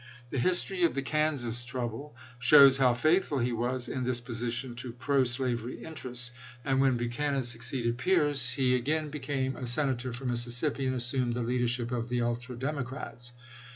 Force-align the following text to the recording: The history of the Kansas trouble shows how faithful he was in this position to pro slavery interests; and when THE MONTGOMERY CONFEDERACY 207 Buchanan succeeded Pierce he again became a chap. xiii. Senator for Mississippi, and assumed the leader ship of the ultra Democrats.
The 0.31 0.39
history 0.39 0.81
of 0.81 0.95
the 0.95 1.03
Kansas 1.03 1.63
trouble 1.63 2.15
shows 2.39 2.79
how 2.79 2.95
faithful 2.95 3.37
he 3.37 3.51
was 3.53 3.87
in 3.87 4.03
this 4.03 4.19
position 4.19 4.73
to 4.77 4.91
pro 4.93 5.23
slavery 5.25 5.83
interests; 5.83 6.31
and 6.65 6.81
when 6.81 6.97
THE 6.97 7.03
MONTGOMERY 7.03 7.09
CONFEDERACY 7.35 7.83
207 7.83 7.89
Buchanan 7.95 7.95
succeeded 7.95 7.97
Pierce 7.99 8.49
he 8.49 8.75
again 8.75 9.09
became 9.11 9.51
a 9.51 9.53
chap. 9.53 9.59
xiii. 9.67 9.71
Senator 9.73 10.11
for 10.13 10.25
Mississippi, 10.25 10.87
and 10.87 10.95
assumed 10.95 11.35
the 11.35 11.43
leader 11.43 11.67
ship 11.67 11.91
of 11.91 12.09
the 12.09 12.23
ultra 12.23 12.55
Democrats. 12.57 13.33